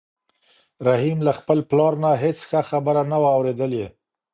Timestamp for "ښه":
2.49-2.61